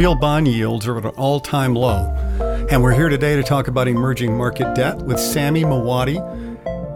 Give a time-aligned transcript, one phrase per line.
[0.00, 2.06] real bond yields are at an all time low.
[2.70, 6.16] And we're here today to talk about emerging market debt with Samy Muaddi,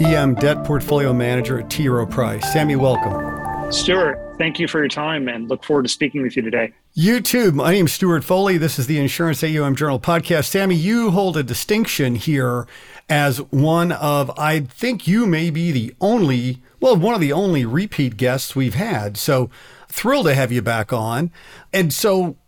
[0.00, 1.86] EM Debt Portfolio Manager at T.
[1.86, 2.42] Rowe Price.
[2.54, 3.70] Samy, welcome.
[3.70, 6.72] Stewart, thank you for your time and look forward to speaking with you today.
[6.94, 7.52] You too.
[7.52, 8.56] My name is Stewart Foley.
[8.56, 10.48] This is the Insurance AUM Journal podcast.
[10.48, 12.66] Samy, you hold a distinction here
[13.10, 17.66] as one of, I think you may be the only, well, one of the only
[17.66, 19.18] repeat guests we've had.
[19.18, 19.50] So
[19.90, 21.30] thrilled to have you back on.
[21.70, 22.38] And so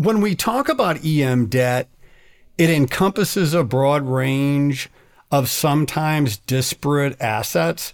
[0.00, 1.86] when we talk about EM debt,
[2.56, 4.88] it encompasses a broad range
[5.30, 7.92] of sometimes disparate assets.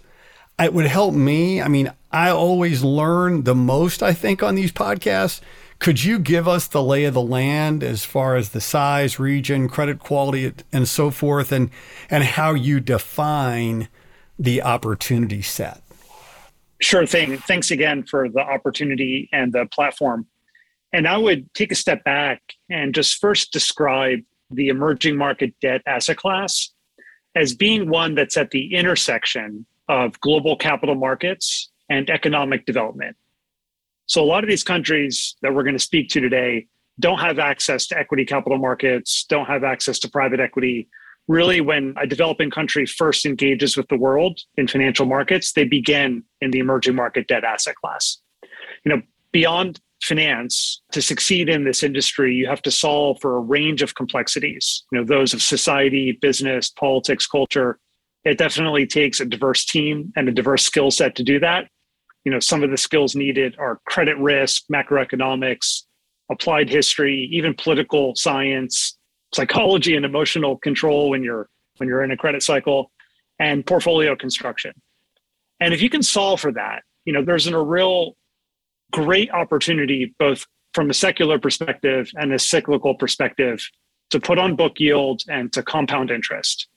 [0.57, 1.61] It would help me.
[1.61, 5.41] I mean, I always learn the most, I think, on these podcasts.
[5.79, 9.67] Could you give us the lay of the land as far as the size, region,
[9.67, 11.69] credit quality, and so forth, and,
[12.09, 13.89] and how you define
[14.39, 15.81] the opportunity set?
[16.79, 17.37] Sure thing.
[17.39, 20.25] Thanks again for the opportunity and the platform.
[20.93, 25.81] And I would take a step back and just first describe the emerging market debt
[25.85, 26.71] asset class
[27.35, 33.15] as being one that's at the intersection of global capital markets and economic development.
[34.05, 36.67] So, a lot of these countries that we're going to speak to today
[36.99, 40.87] don't have access to equity capital markets, don't have access to private equity.
[41.27, 46.23] Really, when a developing country first engages with the world in financial markets, they begin
[46.39, 48.19] in the emerging market debt asset class.
[48.85, 49.01] You know,
[49.33, 53.95] beyond finance to succeed in this industry you have to solve for a range of
[53.95, 57.79] complexities you know those of society business politics culture.
[58.23, 61.67] It definitely takes a diverse team and a diverse skill set to do that.
[62.25, 65.83] You know some of the skills needed are credit risk macroeconomics
[66.29, 68.97] applied history even political science
[69.33, 72.91] psychology and emotional control when you're when you're in a credit cycle
[73.39, 74.73] and portfolio construction.
[75.59, 78.15] And if you can solve for that you know there's an, a real
[78.91, 83.67] great opportunity, both from a secular perspective and a cyclical perspective,
[84.09, 86.67] to put on book yield and to compound interest.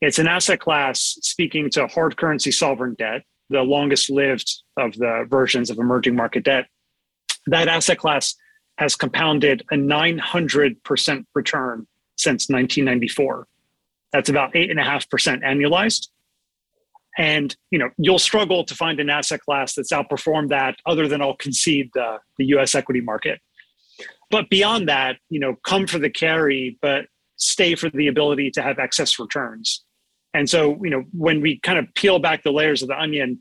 [0.00, 5.26] It's an asset class speaking to hard currency sovereign debt, the longest lived of the
[5.28, 6.66] versions of emerging market debt.
[7.46, 8.34] That asset class
[8.78, 11.86] has compounded a 900% return
[12.16, 13.46] since 1994.
[14.12, 16.08] That's about 8.5% annualized.
[17.18, 21.20] And you know, you'll struggle to find an asset class that's outperformed that other than
[21.20, 23.40] I'll concede the, the US equity market.
[24.30, 27.06] But beyond that, you know, come for the carry, but
[27.36, 29.84] stay for the ability to have excess returns.
[30.34, 33.40] And so, you know, when we kind of peel back the layers of the onion,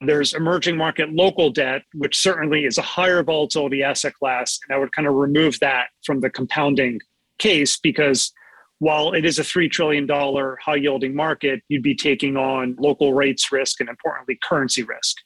[0.00, 4.58] there's emerging market local debt, which certainly is a higher volatility asset class.
[4.66, 7.00] And I would kind of remove that from the compounding
[7.38, 8.32] case because
[8.78, 13.50] while it is a $3 trillion high yielding market, you'd be taking on local rates
[13.50, 15.16] risk and importantly, currency risk.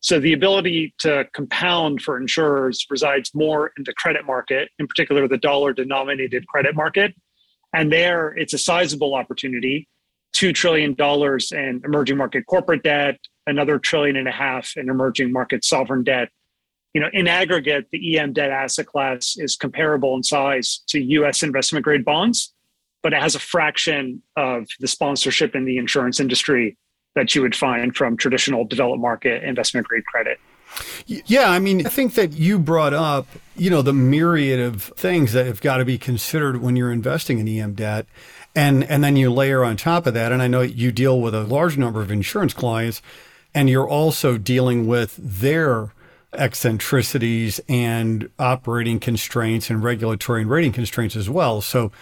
[0.00, 5.26] So the ability to compound for insurers resides more in the credit market, in particular
[5.26, 7.14] the dollar denominated credit market.
[7.72, 9.88] And there it's a sizable opportunity
[10.36, 15.64] $2 trillion in emerging market corporate debt, another trillion and a half in emerging market
[15.64, 16.28] sovereign debt.
[16.92, 21.42] You know, in aggregate, the EM debt asset class is comparable in size to US
[21.42, 22.53] investment grade bonds
[23.04, 26.78] but it has a fraction of the sponsorship in the insurance industry
[27.14, 30.40] that you would find from traditional developed market investment grade credit.
[31.06, 35.34] Yeah, I mean, I think that you brought up, you know, the myriad of things
[35.34, 38.06] that have got to be considered when you're investing in EM debt.
[38.56, 41.34] And and then you layer on top of that, and I know you deal with
[41.34, 43.02] a large number of insurance clients,
[43.52, 45.92] and you're also dealing with their
[46.32, 51.60] eccentricities and operating constraints and regulatory and rating constraints as well.
[51.60, 51.92] So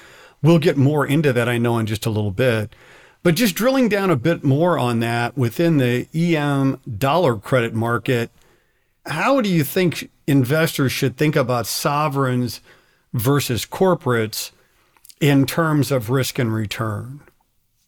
[0.43, 2.75] We'll get more into that, I know, in just a little bit.
[3.23, 8.31] But just drilling down a bit more on that within the EM dollar credit market,
[9.07, 12.61] how do you think investors should think about sovereigns
[13.13, 14.51] versus corporates
[15.21, 17.21] in terms of risk and return?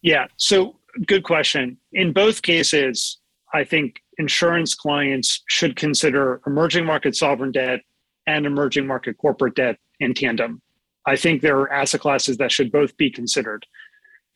[0.03, 1.79] Yeah, so good question.
[1.93, 3.19] In both cases,
[3.53, 7.81] I think insurance clients should consider emerging market sovereign debt
[8.27, 10.63] and emerging market corporate debt in tandem.
[11.07, 13.67] I think there are asset classes that should both be considered.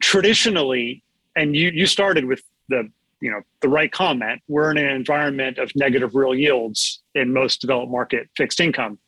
[0.03, 1.03] Traditionally,
[1.37, 4.41] and you you started with the you know the right comment.
[4.49, 8.99] We're in an environment of negative real yields in most developed market fixed income.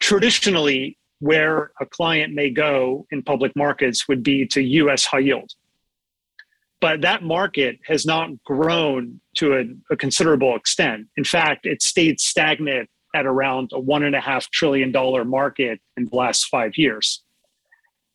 [0.00, 5.04] Traditionally, where a client may go in public markets would be to U.S.
[5.04, 5.52] high yield,
[6.80, 11.06] but that market has not grown to a, a considerable extent.
[11.16, 15.80] In fact, it stayed stagnant at around a one and a half trillion dollar market
[15.96, 17.22] in the last five years.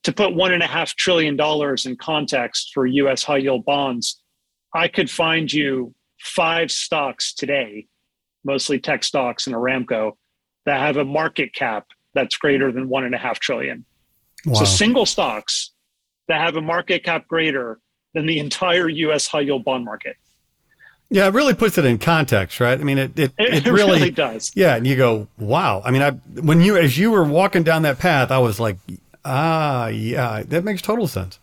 [0.04, 4.22] To put one and a half trillion dollars in context for US high yield bonds,
[4.74, 7.88] I could find you five stocks today,
[8.44, 10.14] mostly tech stocks and Aramco,
[10.66, 13.86] that have a market cap that's greater than one and a half trillion.
[14.46, 14.60] Wow.
[14.60, 15.72] So single stocks
[16.28, 17.80] that have a market cap greater
[18.14, 20.16] than the entire US high yield bond market.
[21.10, 22.80] Yeah, it really puts it in context, right?
[22.80, 24.52] I mean, it it, It, it really, really does.
[24.56, 25.82] Yeah, and you go, wow.
[25.86, 28.78] I mean, I when you as you were walking down that path, I was like,
[29.24, 31.40] ah, yeah, that makes total sense.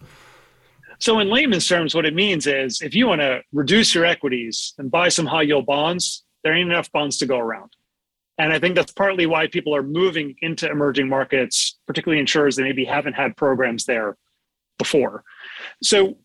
[0.98, 4.72] So, in layman's terms, what it means is if you want to reduce your equities
[4.78, 7.72] and buy some high yield bonds, there ain't enough bonds to go around.
[8.38, 12.62] And I think that's partly why people are moving into emerging markets, particularly insurers that
[12.62, 14.16] maybe haven't had programs there
[14.78, 15.24] before.
[15.82, 16.18] So,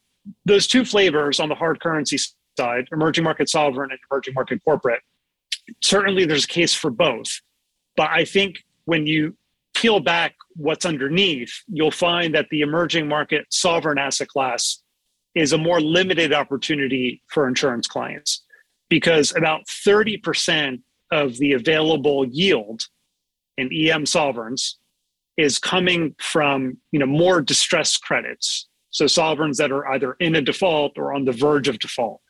[0.45, 2.19] those two flavors on the hard currency
[2.57, 5.01] side, emerging market sovereign and emerging market corporate,
[5.81, 7.41] certainly there's a case for both.
[7.95, 9.35] But I think when you
[9.75, 14.81] peel back what's underneath, you'll find that the emerging market sovereign asset class
[15.35, 18.43] is a more limited opportunity for insurance clients
[18.89, 20.81] because about 30%
[21.11, 22.81] of the available yield
[23.57, 24.77] in EM sovereigns
[25.37, 28.67] is coming from you know more distressed credits.
[28.89, 32.21] So sovereigns that are either in a default or on the verge of default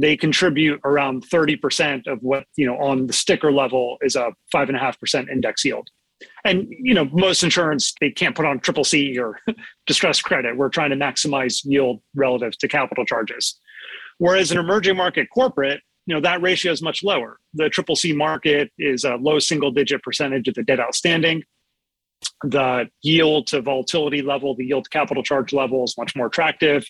[0.00, 5.30] they contribute around 30% of what you know on the sticker level is a 5.5%
[5.30, 5.88] index yield.
[6.44, 9.38] And you know most insurance they can't put on triple c or
[9.86, 10.56] distressed credit.
[10.56, 13.58] We're trying to maximize yield relative to capital charges.
[14.18, 17.38] Whereas an emerging market corporate you know that ratio is much lower.
[17.54, 21.42] The triple c market is a low single digit percentage of the debt outstanding.
[22.44, 26.86] The yield to volatility level the yield to capital charge level is much more attractive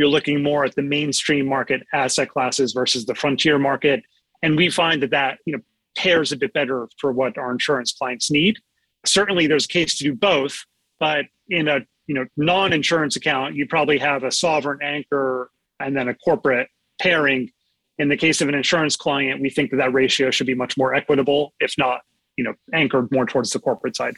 [0.00, 4.02] you're looking more at the mainstream market asset classes versus the frontier market.
[4.42, 5.62] And we find that that you know
[5.94, 8.56] pairs a bit better for what our insurance clients need.
[9.04, 10.64] Certainly there's a case to do both
[11.00, 15.50] but in a you know non-insurance account you probably have a sovereign anchor
[15.80, 16.68] and then a corporate
[16.98, 17.50] pairing.
[17.98, 20.78] In the case of an insurance client we think that that ratio should be much
[20.78, 22.00] more equitable if not
[22.38, 24.14] you know anchored more towards the corporate side.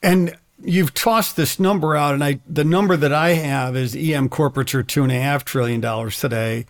[0.00, 4.28] And you've tossed this number out, and I the number that I have is EM
[4.28, 6.66] corporates are two and a half trillion dollars today.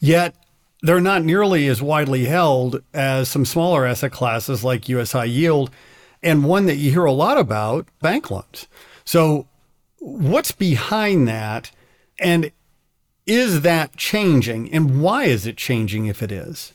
[0.00, 0.34] Yet
[0.82, 5.70] they're not nearly as widely held as some smaller asset classes like US high yield,
[6.22, 8.66] and one that you hear a lot about, bank loans.
[9.04, 9.46] So
[9.98, 11.70] what's behind that?
[12.18, 12.50] And
[13.26, 14.72] is that changing?
[14.72, 16.72] And why is it changing if it is?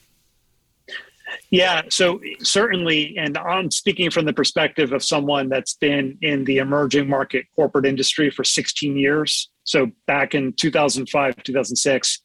[1.50, 6.58] Yeah, so certainly, and I'm speaking from the perspective of someone that's been in the
[6.58, 9.50] emerging market corporate industry for 16 years.
[9.64, 12.22] So back in 2005, 2006,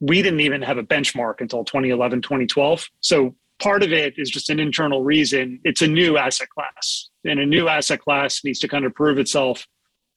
[0.00, 2.88] we didn't even have a benchmark until 2011, 2012.
[3.00, 5.60] So part of it is just an internal reason.
[5.64, 9.18] It's a new asset class, and a new asset class needs to kind of prove
[9.18, 9.66] itself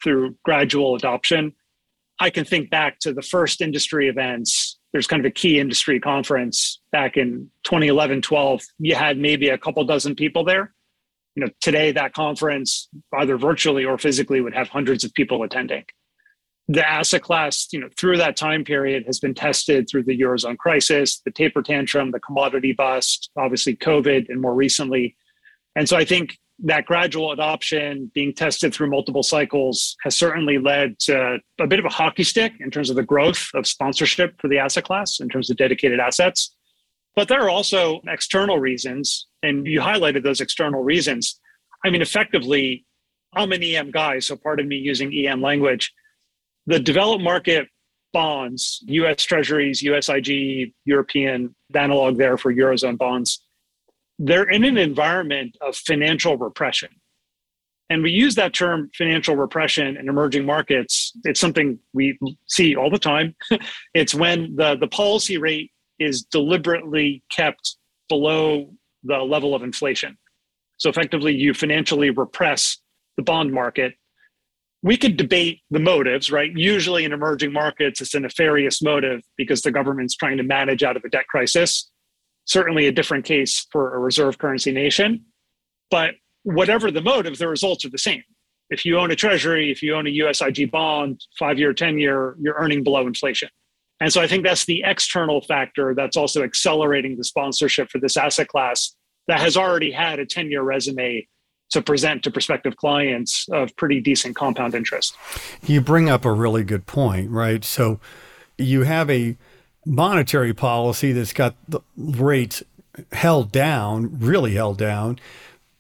[0.03, 1.53] through gradual adoption.
[2.19, 6.00] I can think back to the first industry events there's kind of a key industry
[6.00, 10.74] conference back in 2011 12 you had maybe a couple dozen people there.
[11.36, 15.84] You know today that conference either virtually or physically would have hundreds of people attending.
[16.68, 20.57] The asset class you know through that time period has been tested through the eurozone
[20.57, 25.18] crisis the taper tantrum the commodity bust obviously covid and more recently.
[25.75, 30.98] And so i think that gradual adoption being tested through multiple cycles has certainly led
[30.98, 34.48] to a bit of a hockey stick in terms of the growth of sponsorship for
[34.48, 36.55] the asset class in terms of dedicated assets.
[37.15, 41.39] But there are also external reasons, and you highlighted those external reasons.
[41.86, 42.86] I mean, effectively,
[43.34, 45.93] I'm an EM guy, so pardon me using EM language.
[46.65, 47.67] The developed market
[48.13, 53.42] bonds, US Treasuries, USIG, European, the analog there for Eurozone bonds,
[54.20, 56.89] they're in an environment of financial repression.
[57.89, 61.12] And we use that term financial repression in emerging markets.
[61.25, 62.17] It's something we
[62.48, 63.36] see all the time.
[63.93, 67.77] it's when the, the policy rate is deliberately kept
[68.10, 70.17] below the level of inflation.
[70.77, 72.77] So effectively, you financially repress
[73.17, 73.93] the bond market.
[74.82, 76.51] We could debate the motives, right?
[76.53, 80.98] Usually in emerging markets, it's a nefarious motive because the government's trying to manage out
[80.98, 81.89] of a debt crisis
[82.45, 85.25] certainly a different case for a reserve currency nation.
[85.89, 88.23] But whatever the motive, the results are the same.
[88.69, 92.35] If you own a treasury, if you own a USIG bond, five year, 10 year,
[92.39, 93.50] you're earning below inflation.
[94.00, 98.17] And so I think that's the external factor that's also accelerating the sponsorship for this
[98.17, 98.95] asset class
[99.27, 101.27] that has already had a 10 year resume
[101.71, 105.15] to present to prospective clients of pretty decent compound interest.
[105.65, 107.63] You bring up a really good point, right?
[107.63, 108.00] So
[108.57, 109.38] you have a
[109.86, 112.63] monetary policy that's got the rates
[113.12, 115.20] held down, really held down,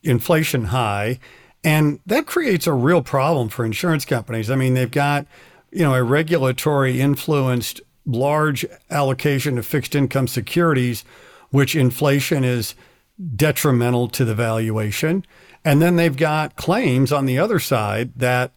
[0.01, 1.19] inflation high,
[1.63, 4.51] and that creates a real problem for insurance companies.
[4.51, 5.25] I mean, they've got,
[5.71, 11.05] you know, a regulatory influenced large allocation of fixed income securities,
[11.51, 12.75] which inflation is
[13.35, 15.25] detrimental to the valuation.
[15.63, 18.51] And then they've got claims on the other side that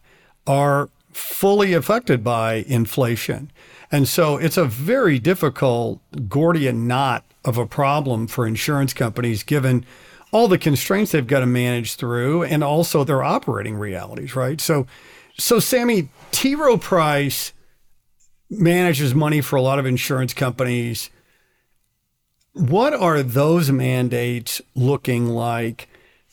[0.45, 3.51] are fully affected by inflation.
[3.91, 9.85] And so it's a very difficult Gordian knot of a problem for insurance companies given
[10.31, 14.59] all the constraints they've got to manage through and also their operating realities, right?
[14.59, 14.85] So
[15.37, 16.55] so Samy, T.
[16.55, 17.53] Rowe Price
[18.49, 21.09] manages money for a lot of insurance companies.
[22.53, 25.89] What are those mandates looking like?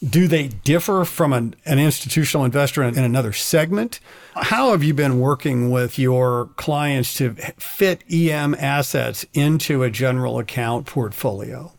[0.09, 4.01] Do they differ from an, an institutional investor in, in another segment?
[4.35, 10.39] How have you been working with your clients to fit EM assets into a general
[10.39, 11.73] account portfolio?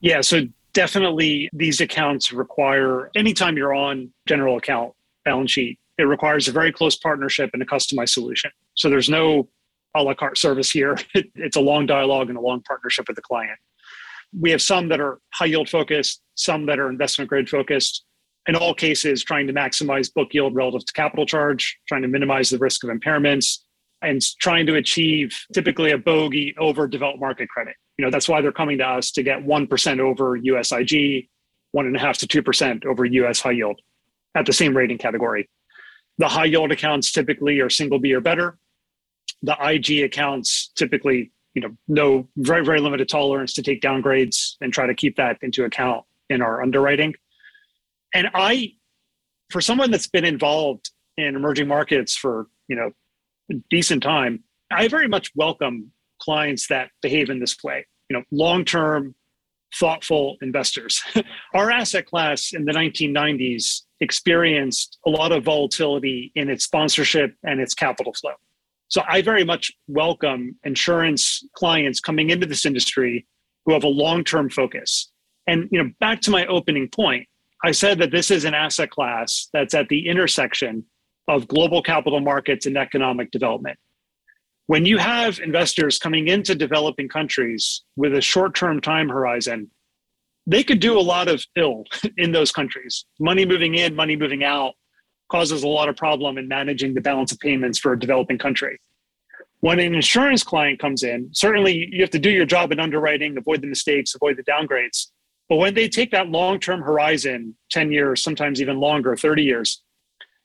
[0.00, 4.94] Yeah, so definitely these accounts require anytime you're on general account
[5.24, 8.50] balance sheet, it requires a very close partnership and a customized solution.
[8.74, 9.48] So there's no
[9.94, 10.96] a la carte service here.
[11.14, 13.58] it's a long dialogue and a long partnership with the client.
[14.38, 18.04] We have some that are high yield focused, some that are investment grade focused.
[18.46, 22.50] In all cases, trying to maximize book yield relative to capital charge, trying to minimize
[22.50, 23.58] the risk of impairments,
[24.02, 27.74] and trying to achieve typically a bogey over developed market credit.
[27.98, 31.28] You know, that's why they're coming to us to get 1% over USIG,
[31.70, 33.80] one and a half to 2% over US high yield
[34.34, 35.48] at the same rating category.
[36.18, 38.58] The high yield accounts typically are single B or better.
[39.42, 44.72] The IG accounts typically, you know, no very, very limited tolerance to take downgrades and
[44.72, 47.14] try to keep that into account in our underwriting.
[48.14, 48.74] And I,
[49.50, 52.90] for someone that's been involved in emerging markets for, you know,
[53.50, 57.86] a decent time, I very much welcome clients that behave in this way.
[58.08, 59.14] You know, long-term,
[59.74, 61.02] thoughtful investors.
[61.54, 67.60] Our asset class in the 1990s experienced a lot of volatility in its sponsorship and
[67.60, 68.32] its capital flow.
[68.92, 73.26] So I very much welcome insurance clients coming into this industry
[73.64, 75.10] who have a long-term focus.
[75.46, 77.26] And you know, back to my opening point,
[77.64, 80.84] I said that this is an asset class that's at the intersection
[81.26, 83.78] of global capital markets and economic development.
[84.66, 89.70] When you have investors coming into developing countries with a short-term time horizon
[90.44, 91.84] they could do a lot of ill
[92.16, 93.04] in those countries.
[93.20, 94.74] Money moving in, money moving out
[95.32, 98.78] causes a lot of problem in managing the balance of payments for a developing country.
[99.60, 103.38] When an insurance client comes in, certainly you have to do your job in underwriting,
[103.38, 105.06] avoid the mistakes, avoid the downgrades.
[105.48, 109.82] But when they take that long term horizon, 10 years, sometimes even longer, 30 years,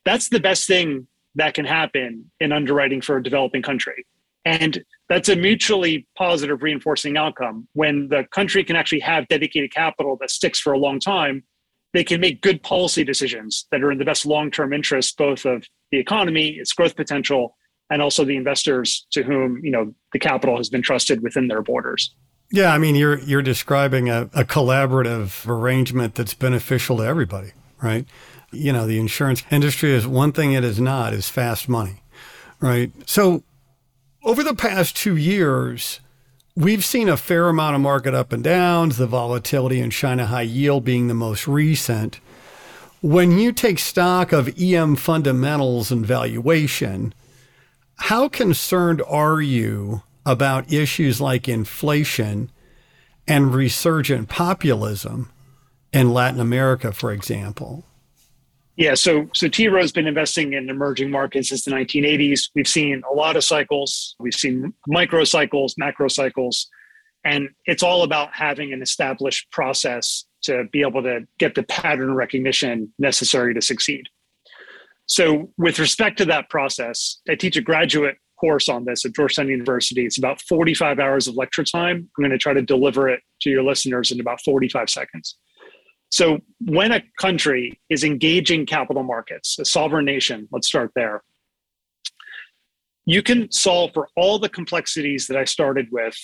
[0.06, 4.06] that's the best thing that can happen in underwriting for a developing country.
[4.46, 7.68] And that's a mutually positive reinforcing outcome.
[7.74, 11.44] When the country can actually have dedicated capital that sticks for a long time,
[11.98, 15.46] they can make good policy decisions that are in the best long term interest, both
[15.46, 17.58] of the economy, its growth potential,
[17.90, 21.64] and also the investors to whom you know the capital has been trusted within their
[21.64, 22.14] borders.
[22.52, 28.06] Yeah, I mean you're you're describing a, a collaborative arrangement that's beneficial to everybody, right?
[28.52, 32.04] You know, the insurance industry is one thing it is not is fast money,
[32.60, 32.92] right?
[33.10, 33.42] So
[34.24, 36.00] over the past two years,
[36.58, 40.42] we've seen a fair amount of market up and downs, the volatility in China high
[40.42, 42.20] yield being the most recent.
[43.00, 47.14] When you take stock of EM fundamentals and valuation,
[47.98, 52.52] how concerned are you about issues like inflation
[53.28, 55.30] and resurgent populism
[55.94, 57.86] in Latin America, for example?
[58.78, 62.52] Yeah, so so T Rowe's been investing in emerging markets since the 1980s.
[62.54, 64.16] We've seen a lot of cycles.
[64.20, 66.70] We've seen micro cycles, macro cycles,
[67.26, 72.14] and it's all about having an established process to be able to get the pattern
[72.14, 74.04] recognition necessary to succeed.
[75.08, 79.48] So, with respect to that process, I teach a graduate course on this at Georgetown
[79.48, 80.06] University.
[80.06, 82.10] It's about 45 hours of lecture time.
[82.18, 85.36] I'm going to try to deliver it to your listeners in about 45 seconds.
[86.10, 91.24] So when a country is engaging capital markets, a sovereign nation, let's start there,
[93.06, 96.16] you can solve for all the complexities that I started with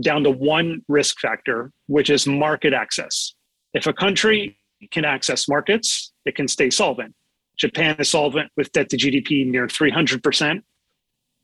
[0.00, 3.34] down to one risk factor, which is market access.
[3.74, 4.58] If a country
[4.90, 7.14] can access markets, it can stay solvent.
[7.56, 10.62] Japan is solvent with debt to GDP near 300%.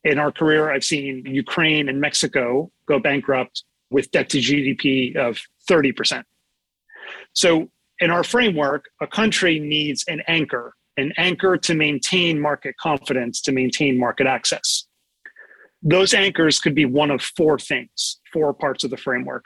[0.03, 5.39] In our career, I've seen Ukraine and Mexico go bankrupt with debt to GDP of
[5.69, 6.23] 30%.
[7.31, 7.69] So,
[7.99, 13.51] in our framework, a country needs an anchor, an anchor to maintain market confidence, to
[13.51, 14.85] maintain market access.
[15.81, 19.45] Those anchors could be one of four things, four parts of the framework.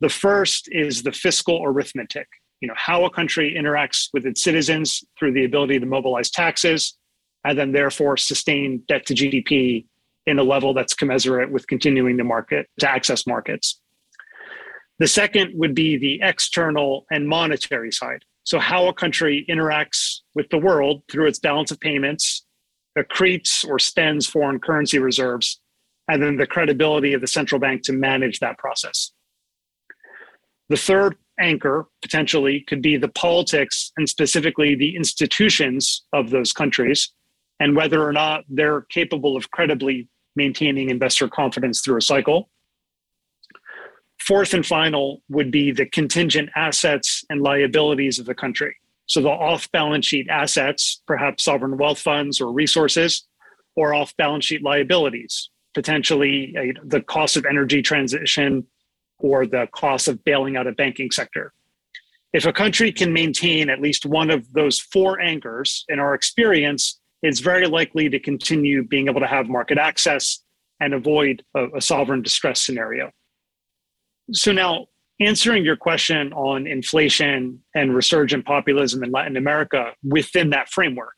[0.00, 2.28] The first is the fiscal arithmetic,
[2.60, 6.96] you know, how a country interacts with its citizens through the ability to mobilize taxes
[7.44, 9.86] and then therefore sustain debt to GDP
[10.26, 13.81] in a level that's commensurate with continuing the market to access markets.
[14.98, 18.24] The second would be the external and monetary side.
[18.44, 22.44] So, how a country interacts with the world through its balance of payments,
[22.98, 25.60] accretes or spends foreign currency reserves,
[26.08, 29.12] and then the credibility of the central bank to manage that process.
[30.68, 37.12] The third anchor potentially could be the politics and specifically the institutions of those countries
[37.60, 42.48] and whether or not they're capable of credibly maintaining investor confidence through a cycle.
[44.26, 48.76] Fourth and final would be the contingent assets and liabilities of the country.
[49.06, 53.26] So the off balance sheet assets, perhaps sovereign wealth funds or resources,
[53.74, 58.64] or off balance sheet liabilities, potentially the cost of energy transition
[59.18, 61.52] or the cost of bailing out a banking sector.
[62.32, 67.00] If a country can maintain at least one of those four anchors, in our experience,
[67.22, 70.44] it's very likely to continue being able to have market access
[70.78, 73.10] and avoid a, a sovereign distress scenario.
[74.30, 74.86] So, now
[75.20, 81.14] answering your question on inflation and resurgent populism in Latin America within that framework.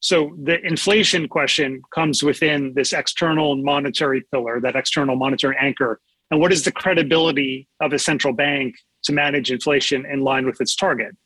[0.00, 6.00] So the inflation question comes within this external monetary pillar, that external monetary anchor.
[6.30, 10.60] And what is the credibility of a central bank to manage inflation in line with
[10.60, 11.16] its target?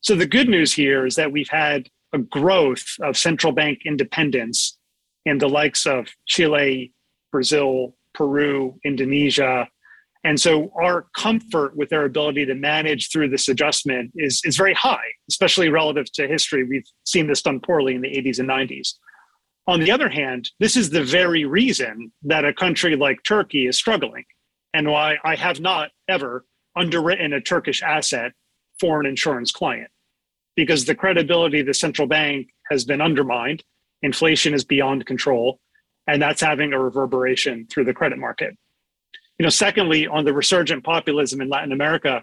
[0.00, 4.78] So the good news here is that we've had a growth of central bank independence
[5.26, 6.92] in the likes of Chile,
[7.30, 9.68] Brazil, Peru, Indonesia,
[10.24, 14.74] and so our comfort with their ability to manage through this adjustment is, is very
[14.74, 16.64] high, especially relative to history.
[16.64, 18.94] We've seen this done poorly in the 80s and 90s.
[19.66, 23.76] On the other hand, this is the very reason that a country like Turkey is
[23.76, 24.24] struggling
[24.74, 26.44] and why I have not ever
[26.74, 28.32] underwritten a Turkish asset
[28.80, 29.90] for an insurance client
[30.56, 33.62] because the credibility of the central bank has been undermined.
[34.02, 35.60] Inflation is beyond control,
[36.06, 38.56] and that's having a reverberation through the credit market.
[39.38, 42.22] You know, secondly, on the resurgent populism in Latin America,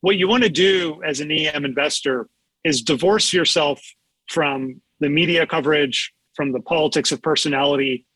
[0.00, 2.28] what you want to do as an EM investor
[2.64, 3.80] is divorce yourself
[4.28, 8.06] from the media coverage, from the politics of personality.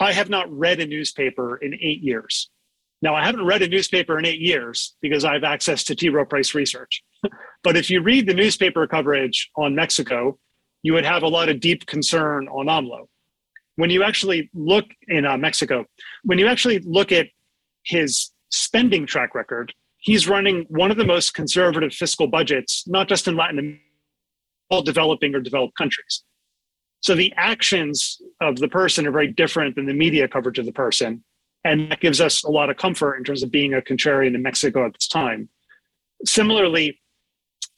[0.00, 2.50] I have not read a newspaper in eight years.
[3.02, 6.08] Now, I haven't read a newspaper in eight years because I have access to T.
[6.08, 7.02] Rowe Price research.
[7.64, 10.38] but if you read the newspaper coverage on Mexico,
[10.82, 13.08] you would have a lot of deep concern on AMLO.
[13.76, 15.86] When you actually look in uh, Mexico,
[16.24, 17.28] when you actually look at
[17.84, 23.28] his spending track record, he's running one of the most conservative fiscal budgets, not just
[23.28, 23.82] in Latin America,
[24.70, 26.22] all developing or developed countries.
[27.00, 30.72] So the actions of the person are very different than the media coverage of the
[30.72, 31.24] person.
[31.64, 34.42] And that gives us a lot of comfort in terms of being a contrarian in
[34.42, 35.48] Mexico at this time.
[36.24, 37.00] Similarly,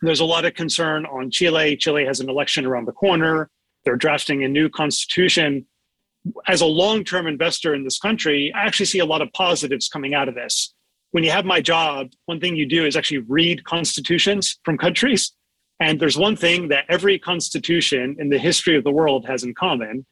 [0.03, 1.77] there's a lot of concern on Chile.
[1.77, 3.51] Chile has an election around the corner.
[3.85, 5.67] They're drafting a new constitution
[6.47, 9.89] as a long term investor in this country, I actually see a lot of positives
[9.89, 10.75] coming out of this.
[11.11, 15.33] When you have my job, one thing you do is actually read constitutions from countries.
[15.81, 19.55] And there's one thing that every constitution in the history of the world has in
[19.55, 20.07] common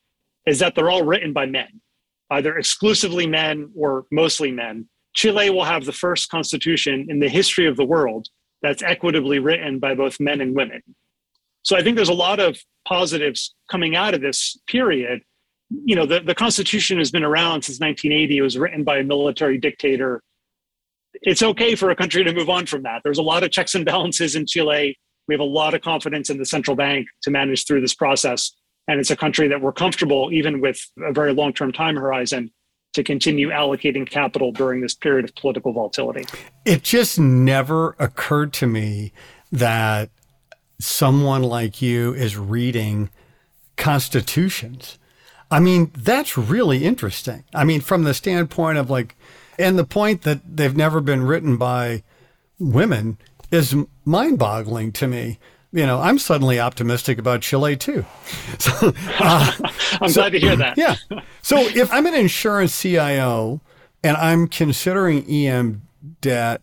[0.47, 1.81] is that they're all written by men,
[2.31, 4.89] either exclusively men or mostly men.
[5.15, 8.29] Chile will have the first constitution in the history of the world
[8.61, 10.83] that's equitably written by both men and women.
[11.63, 15.23] So I think there's a lot of positives coming out of this period
[15.85, 18.39] you know, the, the Constitution has been around since 1980.
[18.39, 20.23] It was written by a military dictator.
[21.15, 23.03] It's okay for a country to move on from that.
[23.05, 24.97] There's a lot of checks and balances in Chile.
[25.29, 28.53] We have a lot of confidence in the central bank to manage through this process.
[28.89, 32.51] And it's a country that we're comfortable, even with a very long term time horizon,
[32.95, 36.25] to continue allocating capital during this period of political volatility.
[36.65, 39.13] It just never occurred to me
[39.51, 40.11] that
[40.81, 43.11] someone like you is reading
[43.77, 44.99] constitutions.
[45.53, 47.45] I mean, that's really interesting.
[47.55, 49.15] I mean, from the standpoint of like,
[49.59, 52.03] and the point that they've never been written by
[52.59, 53.19] women
[53.51, 55.39] is mind boggling to me.
[55.71, 58.05] You know, I'm suddenly optimistic about Chile too.
[58.59, 59.53] So, uh,
[60.01, 60.79] I'm so, glad to hear that.
[60.79, 60.97] yeah.
[61.43, 63.61] So if I'm an insurance CIO
[64.03, 65.83] and I'm considering EM
[66.23, 66.63] debt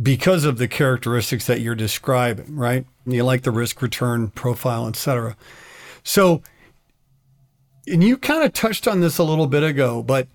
[0.00, 2.86] because of the characteristics that you're describing, right?
[3.06, 5.36] You like the risk return profile, et cetera.
[6.04, 6.42] So
[7.88, 10.28] and you kind of touched on this a little bit ago, but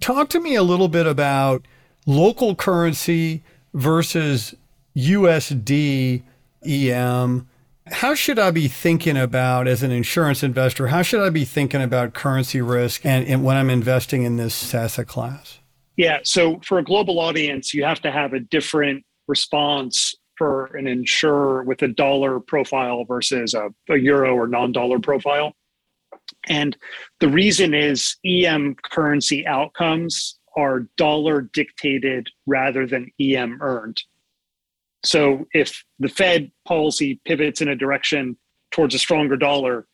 [0.00, 1.66] talk to me a little bit about
[2.06, 3.42] local currency
[3.74, 4.54] versus
[4.96, 6.22] USD
[6.64, 7.48] EM.
[7.86, 10.88] How should I be thinking about as an insurance investor?
[10.88, 14.74] How should I be thinking about currency risk and, and when I'm investing in this
[14.74, 15.58] asset class?
[15.96, 20.86] Yeah, so for a global audience, you have to have a different response for an
[20.86, 25.52] insurer with a dollar profile versus a, a euro or non dollar profile.
[26.48, 26.76] And
[27.20, 34.02] the reason is EM currency outcomes are dollar dictated rather than EM earned.
[35.04, 38.36] So if the Fed policy pivots in a direction
[38.70, 39.86] towards a stronger dollar,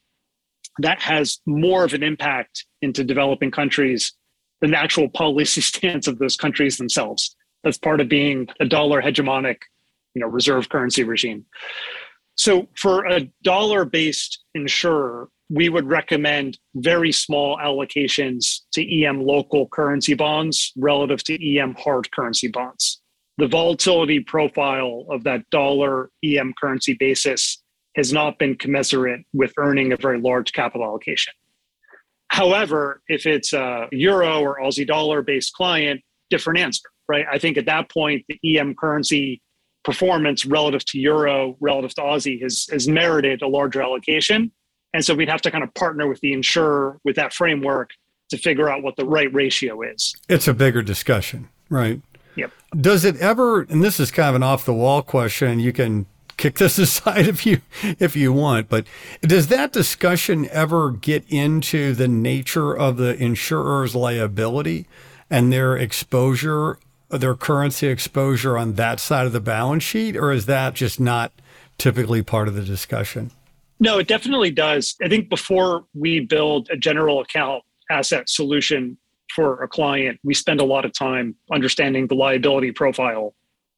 [0.78, 4.12] that has more of an impact into developing countries
[4.61, 7.37] than the actual policy stance of those countries themselves.
[7.64, 9.59] That's part of being a dollar hegemonic,
[10.14, 11.44] you know, reserve currency regime.
[12.37, 20.14] So for a dollar-based insurer, we would recommend very small allocations to EM local currency
[20.14, 23.00] bonds relative to EM hard currency bonds.
[23.38, 27.62] The volatility profile of that dollar EM currency basis
[27.96, 31.32] has not been commensurate with earning a very large capital allocation.
[32.28, 37.24] However, if it's a euro or Aussie dollar based client, different answer, right?
[37.30, 39.40] I think at that point, the EM currency
[39.85, 44.50] performance relative to euro, relative to Aussie has, has merited a larger allocation.
[44.96, 47.90] And so we'd have to kind of partner with the insurer with that framework
[48.30, 50.16] to figure out what the right ratio is.
[50.26, 52.00] It's a bigger discussion, right?
[52.37, 52.50] Yep.
[52.80, 56.06] Does it ever, and this is kind of an off the wall question, you can
[56.38, 58.87] kick this aside if you if you want, but
[59.20, 64.87] does that discussion ever get into the nature of the insurer's liability
[65.28, 66.78] and their exposure,
[67.11, 71.32] their currency exposure on that side of the balance sheet, or is that just not
[71.76, 73.30] typically part of the discussion?
[73.78, 74.96] No, it definitely does.
[75.02, 78.96] I think before we build a general account asset solution
[79.34, 83.34] for a client, we spend a lot of time understanding the liability profile.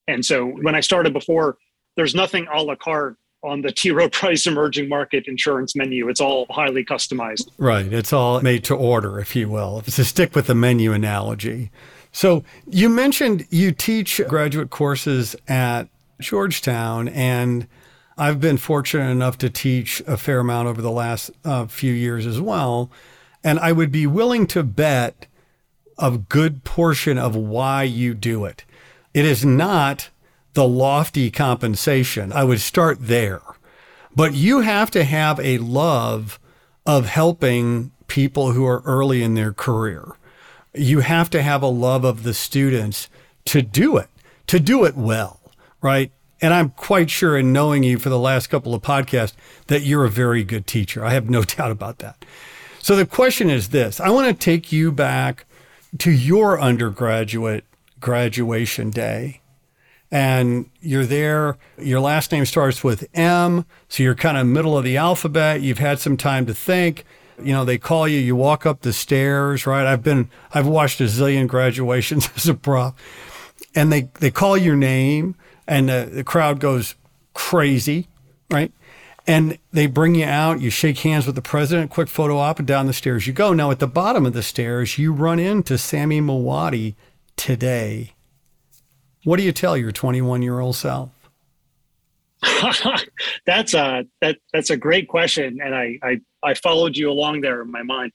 [0.06, 1.58] And so when I started before,
[1.96, 3.90] there's nothing a la carte on the T.
[3.90, 6.08] Rowe Price emerging market insurance menu.
[6.08, 7.48] It's all highly customized.
[7.58, 7.92] Right.
[7.92, 11.70] It's all made to order, if you will, to stick with the menu analogy.
[12.12, 15.88] So you mentioned you teach graduate courses at
[16.20, 17.66] Georgetown, and
[18.18, 22.26] I've been fortunate enough to teach a fair amount over the last uh, few years
[22.26, 22.90] as well.
[23.44, 25.26] And I would be willing to bet
[25.98, 28.64] a good portion of why you do it.
[29.14, 30.10] It is not
[30.54, 32.32] the lofty compensation.
[32.32, 33.42] I would start there.
[34.14, 36.40] But you have to have a love
[36.84, 40.16] of helping people who are early in their career.
[40.74, 43.08] You have to have a love of the students
[43.44, 44.08] to do it,
[44.48, 45.40] to do it well,
[45.80, 46.10] right?
[46.40, 49.34] And I'm quite sure in knowing you for the last couple of podcasts
[49.66, 51.04] that you're a very good teacher.
[51.04, 52.24] I have no doubt about that.
[52.80, 55.46] So the question is this I want to take you back
[55.98, 57.64] to your undergraduate
[58.00, 59.40] graduation day.
[60.10, 64.84] And you're there, your last name starts with M, so you're kind of middle of
[64.84, 65.60] the alphabet.
[65.60, 67.04] You've had some time to think.
[67.38, 69.86] You know, they call you, you walk up the stairs, right?
[69.86, 72.96] I've been, I've watched a zillion graduations as a prop,
[73.74, 75.36] and they, they call your name
[75.68, 76.94] and the, the crowd goes
[77.34, 78.08] crazy,
[78.50, 78.72] right?
[79.26, 82.66] And they bring you out, you shake hands with the president, quick photo op, and
[82.66, 83.52] down the stairs you go.
[83.52, 86.94] Now, at the bottom of the stairs, you run into Samy Muaddi
[87.36, 88.14] today.
[89.24, 91.10] What do you tell your 21 year old self?
[93.46, 97.60] that's a that that's a great question, and I, I I followed you along there
[97.62, 98.12] in my mind.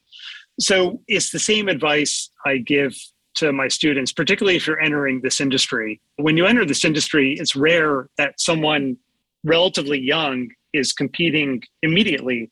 [0.61, 2.95] So it's the same advice I give
[3.35, 5.99] to my students, particularly if you're entering this industry.
[6.17, 8.97] When you enter this industry, it's rare that someone
[9.43, 12.51] relatively young is competing immediately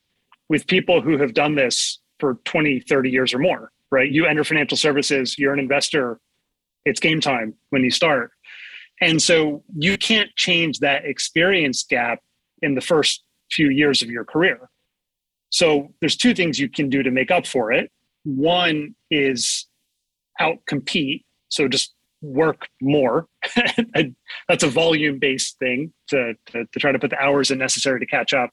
[0.49, 4.11] with people who have done this for 20, 30 years or more, right?
[4.11, 6.19] You enter financial services, you're an investor,
[6.85, 8.31] it's game time when you start.
[9.01, 12.19] And so you can't change that experience gap
[12.61, 14.69] in the first few years of your career.
[15.49, 17.91] So there's two things you can do to make up for it.
[18.23, 19.60] One is
[20.39, 21.25] out compete.
[21.49, 23.27] So just work more.
[24.47, 27.99] That's a volume based thing to, to, to, try to put the hours in necessary
[27.99, 28.51] to catch up.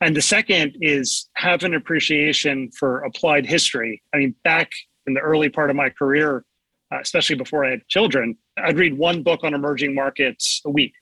[0.00, 4.02] And the second is have an appreciation for applied history.
[4.14, 4.70] I mean, back
[5.06, 6.44] in the early part of my career,
[6.92, 10.92] uh, especially before I had children, I'd read one book on emerging markets a week.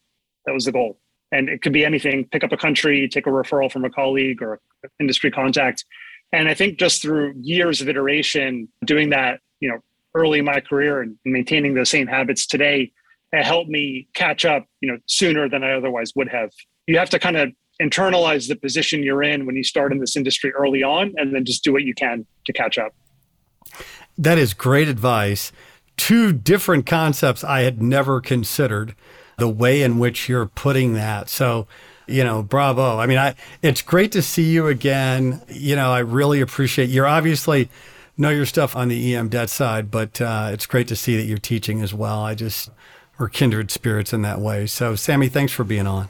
[0.46, 0.98] That was the goal.
[1.30, 4.42] And it could be anything pick up a country, take a referral from a colleague
[4.42, 4.60] or
[5.00, 5.84] industry contact.
[6.32, 9.78] And I think just through years of iteration, doing that, you know,
[10.14, 12.92] early in my career and maintaining those same habits today
[13.40, 16.50] helped me catch up you know sooner than i otherwise would have.
[16.86, 20.16] You have to kind of internalize the position you're in when you start in this
[20.16, 22.92] industry early on and then just do what you can to catch up.
[24.18, 25.52] That is great advice.
[25.96, 28.94] Two different concepts i had never considered
[29.38, 31.30] the way in which you're putting that.
[31.30, 31.66] So
[32.06, 32.98] you know bravo.
[32.98, 35.40] I mean i it's great to see you again.
[35.48, 37.70] You know i really appreciate you're obviously
[38.16, 41.24] know your stuff on the EM debt side, but uh, it's great to see that
[41.24, 42.20] you're teaching as well.
[42.20, 42.70] I just,
[43.18, 44.66] we're kindred spirits in that way.
[44.66, 46.08] So, Samy, thanks for being on.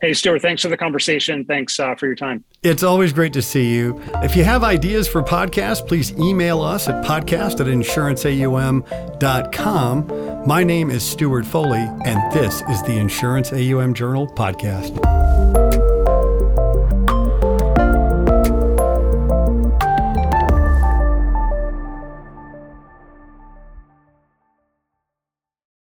[0.00, 1.44] Hey, Stewart, thanks for the conversation.
[1.44, 2.44] Thanks uh, for your time.
[2.62, 4.00] It's always great to see you.
[4.22, 10.46] If you have ideas for podcasts, please email us at podcast at insuranceaum.com.
[10.46, 15.67] My name is Stewart Foley, and this is the Insurance AUM Journal podcast.